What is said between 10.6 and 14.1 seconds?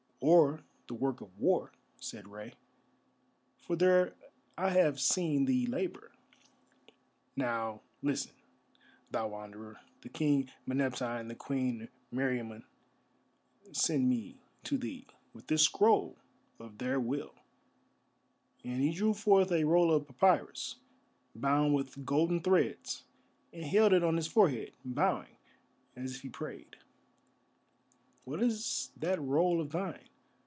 Meneptah and the Queen Meriamun send